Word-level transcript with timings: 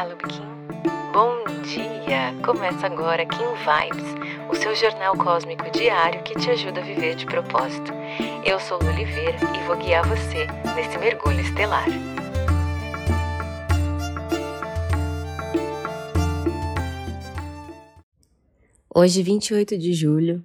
Olá, 0.00 0.08
Lubiquim. 0.08 0.42
Bom 1.12 1.44
dia! 1.62 2.34
Começa 2.42 2.86
agora 2.86 3.26
Kim 3.26 3.36
Vibes, 3.36 4.48
o 4.48 4.54
seu 4.54 4.74
jornal 4.74 5.14
cósmico 5.14 5.70
diário 5.70 6.22
que 6.22 6.34
te 6.36 6.48
ajuda 6.48 6.80
a 6.80 6.82
viver 6.82 7.16
de 7.16 7.26
propósito. 7.26 7.92
Eu 8.42 8.58
sou 8.58 8.78
Lu 8.78 8.88
Oliveira 8.88 9.36
e 9.54 9.66
vou 9.66 9.76
guiar 9.76 10.08
você 10.08 10.46
nesse 10.74 10.96
mergulho 10.96 11.40
estelar. 11.40 11.84
Hoje, 18.94 19.22
28 19.22 19.76
de 19.76 19.92
julho, 19.92 20.42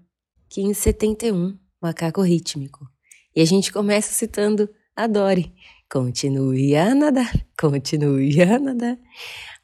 Kim 0.50 0.74
71, 0.74 1.58
macaco 1.82 2.22
rítmico. 2.22 2.86
E 3.34 3.40
a 3.40 3.46
gente 3.46 3.72
começa 3.72 4.12
citando 4.12 4.70
a 4.94 5.08
Dory. 5.08 5.54
Continue 5.92 6.76
a 6.76 6.96
nadar, 6.96 7.32
continue 7.60 8.42
a 8.42 8.60
nadar. 8.60 8.98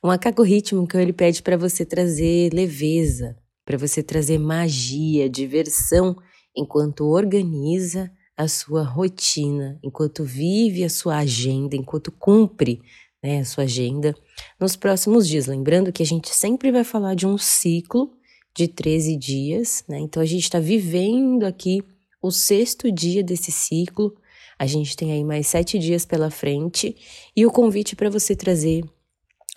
Um 0.03 0.07
macaco 0.07 0.43
rítmico 0.43 0.97
ele 0.97 1.13
pede 1.13 1.41
para 1.41 1.57
você 1.57 1.85
trazer 1.85 2.53
leveza, 2.53 3.37
para 3.65 3.77
você 3.77 4.03
trazer 4.03 4.37
magia, 4.37 5.29
diversão, 5.29 6.15
enquanto 6.55 7.05
organiza 7.05 8.11
a 8.37 8.47
sua 8.47 8.83
rotina, 8.83 9.79
enquanto 9.83 10.23
vive 10.23 10.83
a 10.83 10.89
sua 10.89 11.17
agenda, 11.17 11.75
enquanto 11.75 12.11
cumpre 12.11 12.81
né, 13.21 13.39
a 13.39 13.45
sua 13.45 13.65
agenda 13.65 14.15
nos 14.59 14.75
próximos 14.75 15.27
dias. 15.27 15.45
Lembrando 15.45 15.91
que 15.91 16.01
a 16.01 16.05
gente 16.05 16.33
sempre 16.33 16.71
vai 16.71 16.83
falar 16.83 17.15
de 17.15 17.27
um 17.27 17.37
ciclo 17.37 18.13
de 18.55 18.67
13 18.67 19.15
dias, 19.15 19.83
né? 19.87 19.99
Então 19.99 20.21
a 20.21 20.25
gente 20.25 20.43
está 20.43 20.59
vivendo 20.59 21.45
aqui 21.45 21.83
o 22.21 22.31
sexto 22.31 22.91
dia 22.91 23.23
desse 23.23 23.51
ciclo. 23.51 24.15
A 24.61 24.67
gente 24.67 24.95
tem 24.95 25.11
aí 25.11 25.23
mais 25.23 25.47
sete 25.47 25.79
dias 25.79 26.05
pela 26.05 26.29
frente 26.29 26.95
e 27.35 27.47
o 27.47 27.51
convite 27.51 27.95
para 27.95 28.11
você 28.11 28.35
trazer 28.35 28.83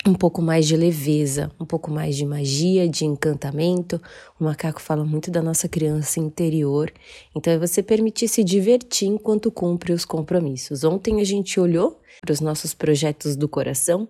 um 0.03 0.15
pouco 0.15 0.41
mais 0.41 0.65
de 0.65 0.75
leveza, 0.75 1.51
um 1.59 1.65
pouco 1.65 1.91
mais 1.91 2.17
de 2.17 2.25
magia, 2.25 2.89
de 2.89 3.05
encantamento. 3.05 4.01
O 4.39 4.43
macaco 4.43 4.81
fala 4.81 5.05
muito 5.05 5.29
da 5.29 5.43
nossa 5.43 5.69
criança 5.69 6.19
interior, 6.19 6.91
então 7.35 7.53
é 7.53 7.59
você 7.59 7.83
permitir 7.83 8.27
se 8.27 8.43
divertir 8.43 9.07
enquanto 9.07 9.51
cumpre 9.51 9.93
os 9.93 10.05
compromissos. 10.05 10.83
Ontem 10.83 11.21
a 11.21 11.23
gente 11.23 11.59
olhou 11.59 12.01
para 12.19 12.33
os 12.33 12.41
nossos 12.41 12.73
projetos 12.73 13.35
do 13.35 13.47
coração, 13.47 14.09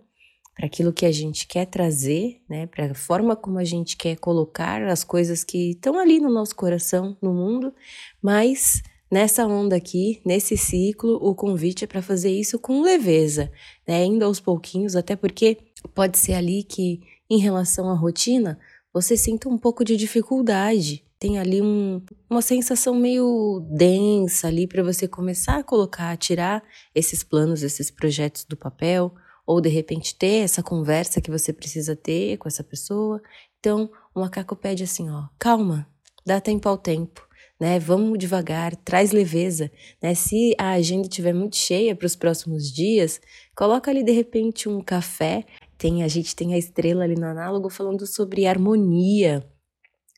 para 0.56 0.66
aquilo 0.66 0.94
que 0.94 1.06
a 1.06 1.12
gente 1.12 1.46
quer 1.46 1.66
trazer, 1.66 2.42
né, 2.50 2.68
para 2.68 2.92
a 2.92 2.96
forma 2.96 3.36
como 3.36 3.60
a 3.60 3.66
gente 3.66 3.98
quer 3.98 4.16
colocar 4.16 4.82
as 4.84 5.04
coisas 5.04 5.44
que 5.44 5.72
estão 5.72 6.00
ali 6.00 6.22
no 6.22 6.32
nosso 6.32 6.56
coração, 6.56 7.18
no 7.22 7.34
mundo, 7.34 7.74
mas 8.22 8.82
nessa 9.12 9.46
onda 9.46 9.76
aqui, 9.76 10.22
nesse 10.26 10.58
ciclo, 10.58 11.16
o 11.22 11.34
convite 11.36 11.84
é 11.84 11.88
para 11.88 12.02
fazer 12.02 12.32
isso 12.32 12.60
com 12.60 12.82
leveza, 12.82 13.52
né, 13.88 14.04
indo 14.06 14.26
aos 14.26 14.40
pouquinhos, 14.40 14.96
até 14.96 15.16
porque 15.16 15.58
pode 15.94 16.18
ser 16.18 16.34
ali 16.34 16.64
que, 16.64 17.02
em 17.30 17.40
relação 17.40 17.90
à 17.90 17.94
rotina, 17.94 18.60
você 18.94 19.18
sinta 19.18 19.50
um 19.50 19.58
pouco 19.58 19.84
de 19.84 19.98
dificuldade. 19.98 21.04
Tem 21.20 21.40
ali 21.40 21.62
um, 21.62 22.02
uma 22.30 22.42
sensação 22.42 22.94
meio 22.96 23.66
densa 23.70 24.48
ali 24.48 24.68
para 24.68 24.84
você 24.84 25.08
começar 25.08 25.58
a 25.58 25.64
colocar, 25.64 26.16
tirar 26.18 26.64
esses 26.94 27.24
planos, 27.24 27.64
esses 27.64 27.90
projetos 27.90 28.46
do 28.46 28.56
papel, 28.56 29.14
ou 29.46 29.62
de 29.62 29.70
repente 29.70 30.16
ter 30.16 30.44
essa 30.44 30.64
conversa 30.64 31.22
que 31.22 31.32
você 31.32 31.54
precisa 31.54 31.96
ter 31.96 32.38
com 32.38 32.48
essa 32.48 32.64
pessoa. 32.64 33.22
Então, 33.60 33.90
o 34.14 34.20
macaco 34.20 34.56
pede 34.56 34.84
assim, 34.84 35.10
ó, 35.10 35.26
calma, 35.38 35.88
dá 36.26 36.42
tempo 36.42 36.68
ao 36.68 36.78
tempo, 36.78 37.28
né? 37.60 37.80
Vamos 37.80 38.18
devagar, 38.18 38.76
traz 38.76 39.12
leveza, 39.12 39.72
né? 40.02 40.14
Se 40.14 40.54
a 40.58 40.72
agenda 40.72 41.08
estiver 41.08 41.34
muito 41.34 41.56
cheia 41.56 41.96
para 41.96 42.06
os 42.06 42.16
próximos 42.16 42.72
dias, 42.72 43.20
coloca 43.56 43.90
ali 43.90 44.04
de 44.04 44.12
repente 44.12 44.68
um 44.68 44.82
café. 44.82 45.46
Tem 45.78 46.04
a 46.04 46.08
gente 46.08 46.36
tem 46.36 46.54
a 46.54 46.58
estrela 46.58 47.04
ali 47.04 47.16
no 47.16 47.26
análogo 47.26 47.70
falando 47.70 48.06
sobre 48.06 48.46
harmonia, 48.46 49.46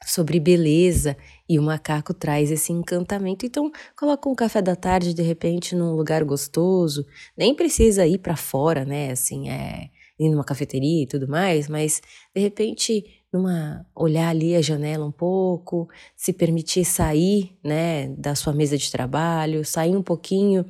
sobre 0.05 0.39
beleza 0.39 1.17
e 1.49 1.57
o 1.57 1.63
macaco 1.63 2.13
traz 2.13 2.51
esse 2.51 2.71
encantamento. 2.71 3.45
Então, 3.45 3.71
coloca 3.95 4.29
um 4.29 4.35
café 4.35 4.61
da 4.61 4.75
tarde 4.75 5.13
de 5.13 5.21
repente 5.21 5.75
num 5.75 5.95
lugar 5.95 6.23
gostoso, 6.23 7.05
nem 7.37 7.55
precisa 7.55 8.05
ir 8.05 8.19
para 8.19 8.35
fora, 8.35 8.85
né? 8.85 9.11
Assim, 9.11 9.49
é 9.49 9.89
ir 10.19 10.29
numa 10.29 10.43
cafeteria 10.43 11.03
e 11.03 11.07
tudo 11.07 11.27
mais, 11.27 11.67
mas 11.67 12.01
de 12.35 12.41
repente 12.41 13.16
numa 13.31 13.85
olhar 13.95 14.29
ali 14.29 14.55
a 14.55 14.61
janela 14.61 15.05
um 15.05 15.11
pouco, 15.11 15.87
se 16.15 16.31
permitir 16.31 16.85
sair, 16.85 17.57
né, 17.63 18.07
da 18.17 18.35
sua 18.35 18.53
mesa 18.53 18.77
de 18.77 18.89
trabalho, 18.91 19.65
sair 19.65 19.95
um 19.95 20.01
pouquinho 20.01 20.65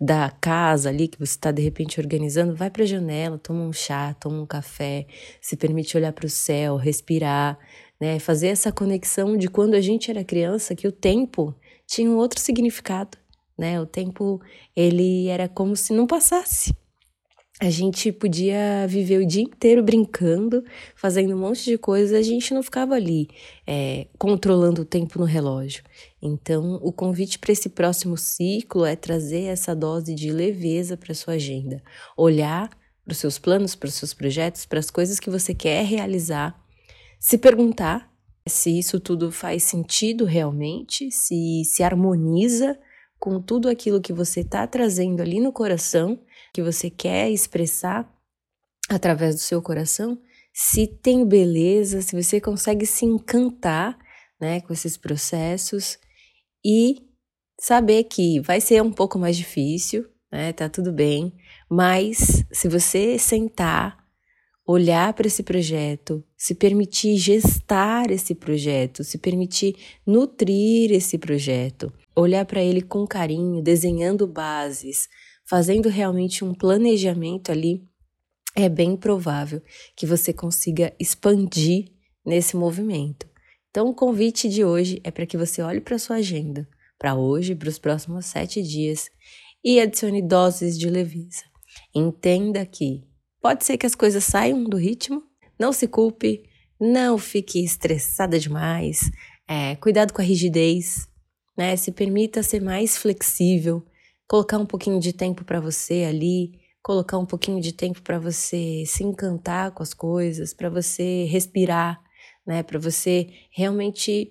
da 0.00 0.30
casa 0.40 0.88
ali 0.88 1.08
que 1.08 1.18
você 1.18 1.32
está 1.32 1.50
de 1.52 1.62
repente 1.62 2.00
organizando, 2.00 2.54
vai 2.54 2.70
para 2.70 2.82
a 2.82 2.86
janela, 2.86 3.38
toma 3.38 3.62
um 3.62 3.72
chá, 3.72 4.14
toma 4.14 4.42
um 4.42 4.46
café, 4.46 5.06
se 5.40 5.56
permite 5.56 5.96
olhar 5.96 6.12
para 6.12 6.26
o 6.26 6.30
céu, 6.30 6.76
respirar, 6.76 7.58
né? 8.00 8.18
Fazer 8.18 8.48
essa 8.48 8.72
conexão 8.72 9.36
de 9.36 9.48
quando 9.48 9.74
a 9.74 9.80
gente 9.80 10.10
era 10.10 10.24
criança, 10.24 10.74
que 10.74 10.88
o 10.88 10.92
tempo 10.92 11.54
tinha 11.86 12.10
um 12.10 12.16
outro 12.16 12.40
significado, 12.40 13.18
né? 13.58 13.80
O 13.80 13.86
tempo, 13.86 14.40
ele 14.74 15.28
era 15.28 15.48
como 15.48 15.76
se 15.76 15.92
não 15.92 16.06
passasse. 16.06 16.74
A 17.62 17.68
gente 17.68 18.10
podia 18.10 18.86
viver 18.88 19.18
o 19.18 19.26
dia 19.26 19.42
inteiro 19.42 19.82
brincando, 19.82 20.64
fazendo 20.96 21.34
um 21.34 21.38
monte 21.38 21.64
de 21.64 21.76
coisas, 21.76 22.18
a 22.18 22.22
gente 22.22 22.54
não 22.54 22.62
ficava 22.62 22.94
ali 22.94 23.28
é, 23.66 24.06
controlando 24.18 24.80
o 24.80 24.84
tempo 24.86 25.18
no 25.18 25.26
relógio. 25.26 25.84
Então, 26.22 26.80
o 26.82 26.90
convite 26.90 27.38
para 27.38 27.52
esse 27.52 27.68
próximo 27.68 28.16
ciclo 28.16 28.86
é 28.86 28.96
trazer 28.96 29.42
essa 29.42 29.76
dose 29.76 30.14
de 30.14 30.32
leveza 30.32 30.96
para 30.96 31.12
sua 31.12 31.34
agenda, 31.34 31.82
olhar 32.16 32.70
para 33.04 33.12
os 33.12 33.18
seus 33.18 33.38
planos, 33.38 33.74
para 33.74 33.88
os 33.88 33.94
seus 33.94 34.14
projetos, 34.14 34.64
para 34.64 34.78
as 34.78 34.90
coisas 34.90 35.20
que 35.20 35.28
você 35.28 35.52
quer 35.52 35.84
realizar. 35.84 36.58
Se 37.18 37.36
perguntar 37.36 38.10
se 38.46 38.78
isso 38.78 38.98
tudo 38.98 39.30
faz 39.30 39.64
sentido 39.64 40.24
realmente, 40.24 41.10
se 41.10 41.62
se 41.66 41.82
harmoniza 41.82 42.78
com 43.18 43.38
tudo 43.38 43.68
aquilo 43.68 44.00
que 44.00 44.14
você 44.14 44.40
está 44.40 44.66
trazendo 44.66 45.20
ali 45.20 45.40
no 45.40 45.52
coração, 45.52 46.18
que 46.52 46.62
você 46.62 46.90
quer 46.90 47.30
expressar 47.30 48.10
através 48.88 49.34
do 49.34 49.40
seu 49.40 49.62
coração, 49.62 50.20
se 50.52 50.86
tem 50.86 51.24
beleza, 51.26 52.02
se 52.02 52.20
você 52.20 52.40
consegue 52.40 52.84
se 52.84 53.04
encantar, 53.04 53.98
né, 54.40 54.60
com 54.62 54.72
esses 54.72 54.96
processos 54.96 55.98
e 56.64 56.96
saber 57.60 58.04
que 58.04 58.40
vai 58.40 58.60
ser 58.60 58.82
um 58.82 58.92
pouco 58.92 59.18
mais 59.18 59.36
difícil, 59.36 60.06
né, 60.32 60.52
tá 60.52 60.68
tudo 60.68 60.92
bem, 60.92 61.32
mas 61.68 62.44
se 62.50 62.68
você 62.68 63.18
sentar 63.18 64.00
olhar 64.66 65.12
para 65.14 65.26
esse 65.26 65.42
projeto, 65.42 66.24
se 66.36 66.54
permitir 66.54 67.16
gestar 67.16 68.10
esse 68.10 68.34
projeto, 68.34 69.02
se 69.02 69.18
permitir 69.18 69.76
nutrir 70.06 70.92
esse 70.92 71.18
projeto, 71.18 71.92
olhar 72.14 72.44
para 72.44 72.62
ele 72.62 72.80
com 72.80 73.06
carinho, 73.06 73.62
desenhando 73.62 74.26
bases, 74.26 75.08
fazendo 75.50 75.88
realmente 75.88 76.44
um 76.44 76.54
planejamento 76.54 77.50
ali, 77.50 77.84
é 78.54 78.68
bem 78.68 78.96
provável 78.96 79.60
que 79.96 80.06
você 80.06 80.32
consiga 80.32 80.94
expandir 80.98 81.92
nesse 82.24 82.56
movimento. 82.56 83.28
Então, 83.68 83.88
o 83.88 83.94
convite 83.94 84.48
de 84.48 84.64
hoje 84.64 85.00
é 85.04 85.10
para 85.10 85.26
que 85.26 85.36
você 85.36 85.60
olhe 85.60 85.80
para 85.80 85.98
sua 85.98 86.16
agenda, 86.16 86.68
para 86.96 87.16
hoje, 87.16 87.54
para 87.54 87.68
os 87.68 87.78
próximos 87.78 88.26
sete 88.26 88.62
dias, 88.62 89.10
e 89.64 89.80
adicione 89.80 90.22
doses 90.22 90.78
de 90.78 90.88
leveza. 90.88 91.42
Entenda 91.94 92.64
que 92.64 93.10
Pode 93.40 93.64
ser 93.64 93.78
que 93.78 93.86
as 93.86 93.94
coisas 93.94 94.22
saiam 94.22 94.62
do 94.64 94.76
ritmo, 94.76 95.22
não 95.58 95.72
se 95.72 95.88
culpe, 95.88 96.44
não 96.78 97.16
fique 97.16 97.64
estressada 97.64 98.38
demais, 98.38 99.10
é, 99.48 99.76
cuidado 99.76 100.12
com 100.12 100.20
a 100.20 100.24
rigidez, 100.24 101.08
né? 101.56 101.74
Se 101.74 101.90
permita 101.90 102.42
ser 102.42 102.60
mais 102.60 102.98
flexível, 102.98 103.82
colocar 104.30 104.58
um 104.58 104.64
pouquinho 104.64 105.00
de 105.00 105.12
tempo 105.12 105.44
para 105.44 105.58
você 105.58 106.04
ali, 106.08 106.52
colocar 106.80 107.18
um 107.18 107.26
pouquinho 107.26 107.60
de 107.60 107.72
tempo 107.72 108.00
para 108.00 108.16
você 108.16 108.84
se 108.86 109.02
encantar 109.02 109.72
com 109.72 109.82
as 109.82 109.92
coisas, 109.92 110.54
para 110.54 110.70
você 110.70 111.24
respirar, 111.24 112.00
né? 112.46 112.62
Para 112.62 112.78
você 112.78 113.28
realmente 113.50 114.30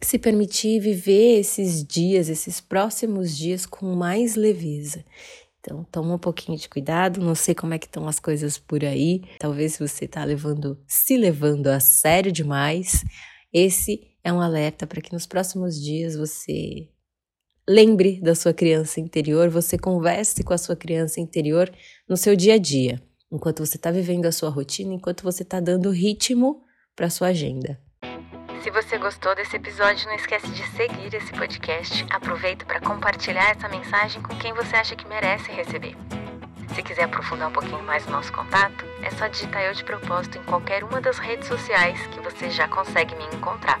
se 0.00 0.20
permitir 0.20 0.78
viver 0.78 1.40
esses 1.40 1.82
dias, 1.82 2.28
esses 2.28 2.60
próximos 2.60 3.36
dias 3.36 3.66
com 3.66 3.86
mais 3.96 4.36
leveza. 4.36 5.04
Então, 5.58 5.82
toma 5.90 6.14
um 6.14 6.18
pouquinho 6.18 6.56
de 6.56 6.68
cuidado. 6.68 7.20
Não 7.20 7.34
sei 7.34 7.56
como 7.56 7.74
é 7.74 7.78
que 7.78 7.86
estão 7.86 8.06
as 8.06 8.20
coisas 8.20 8.56
por 8.56 8.84
aí. 8.84 9.22
Talvez 9.40 9.76
você 9.76 10.04
está 10.04 10.22
levando, 10.22 10.80
se 10.86 11.16
levando 11.16 11.66
a 11.66 11.80
sério 11.80 12.30
demais. 12.30 13.04
Esse 13.52 14.00
é 14.22 14.32
um 14.32 14.40
alerta 14.40 14.86
para 14.86 15.00
que 15.00 15.12
nos 15.12 15.26
próximos 15.26 15.74
dias 15.74 16.14
você 16.14 16.88
lembre 17.68 18.18
da 18.22 18.34
sua 18.34 18.54
criança 18.54 18.98
interior, 18.98 19.50
você 19.50 19.76
converse 19.76 20.42
com 20.42 20.54
a 20.54 20.58
sua 20.58 20.74
criança 20.74 21.20
interior 21.20 21.70
no 22.08 22.16
seu 22.16 22.34
dia 22.34 22.54
a 22.54 22.58
dia, 22.58 23.00
enquanto 23.30 23.64
você 23.64 23.76
está 23.76 23.90
vivendo 23.90 24.24
a 24.24 24.32
sua 24.32 24.48
rotina, 24.48 24.94
enquanto 24.94 25.22
você 25.22 25.42
está 25.42 25.60
dando 25.60 25.90
ritmo 25.90 26.62
para 26.96 27.06
a 27.06 27.10
sua 27.10 27.28
agenda. 27.28 27.78
Se 28.62 28.70
você 28.70 28.98
gostou 28.98 29.34
desse 29.36 29.56
episódio, 29.56 30.06
não 30.08 30.16
esquece 30.16 30.48
de 30.48 30.66
seguir 30.70 31.14
esse 31.14 31.32
podcast. 31.32 32.04
Aproveita 32.10 32.64
para 32.64 32.80
compartilhar 32.80 33.50
essa 33.50 33.68
mensagem 33.68 34.20
com 34.22 34.36
quem 34.36 34.52
você 34.52 34.74
acha 34.74 34.96
que 34.96 35.06
merece 35.06 35.50
receber. 35.52 35.94
Se 36.74 36.82
quiser 36.82 37.04
aprofundar 37.04 37.48
um 37.48 37.52
pouquinho 37.52 37.82
mais 37.84 38.06
o 38.06 38.10
nosso 38.10 38.32
contato, 38.32 38.84
é 39.02 39.10
só 39.10 39.28
digitar 39.28 39.62
Eu 39.62 39.74
de 39.74 39.84
Propósito 39.84 40.38
em 40.38 40.42
qualquer 40.44 40.82
uma 40.84 41.00
das 41.00 41.18
redes 41.18 41.46
sociais 41.46 41.98
que 42.08 42.20
você 42.20 42.50
já 42.50 42.66
consegue 42.68 43.14
me 43.14 43.24
encontrar. 43.26 43.80